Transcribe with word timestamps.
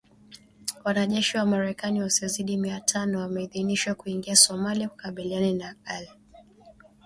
Wanajeshi 0.83 1.37
wa 1.37 1.45
Marekani 1.45 2.01
wasiozidi 2.01 2.57
mia 2.57 2.79
tano 2.79 3.19
wameidhinishwa 3.19 3.95
kuingia 3.95 4.35
Somalia 4.35 4.89
kukabiliana 4.89 5.53
na 5.53 5.75
Al 5.85 6.05
Shabaab. 6.05 6.87